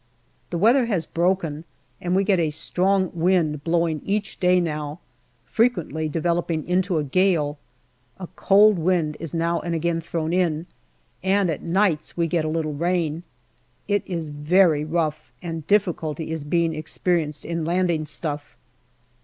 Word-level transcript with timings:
The 0.49 0.57
weather 0.57 0.87
has 0.87 1.05
broken, 1.05 1.63
and 2.01 2.15
we 2.15 2.23
get 2.23 2.39
a 2.39 2.49
strong 2.49 3.11
wind 3.13 3.63
blowing 3.63 4.01
each 4.03 4.39
day 4.39 4.59
now, 4.59 4.99
frequently 5.45 6.09
developing 6.09 6.67
into 6.67 6.97
a 6.97 7.03
gale. 7.03 7.59
A 8.17 8.25
cold 8.35 8.79
wind 8.79 9.15
is 9.19 9.35
now 9.35 9.59
and 9.59 9.75
again 9.75 10.01
thrown 10.01 10.33
in, 10.33 10.65
and 11.21 11.51
at 11.51 11.61
nights 11.61 12.17
we 12.17 12.25
get 12.25 12.43
a 12.45 12.49
little 12.49 12.73
rain. 12.73 13.21
It 13.87 14.01
is 14.07 14.29
very 14.29 14.83
rough, 14.83 15.31
and 15.39 15.67
difficulty 15.67 16.31
is 16.31 16.43
being 16.45 16.73
experienced 16.73 17.45
in 17.45 17.63
landing 17.63 18.07
stuff. 18.07 18.57